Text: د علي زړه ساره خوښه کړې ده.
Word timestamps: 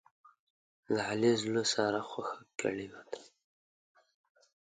د 0.93 0.95
علي 1.09 1.31
زړه 1.43 1.63
ساره 1.73 2.01
خوښه 2.09 2.39
کړې 2.59 2.87
ده. 2.93 2.99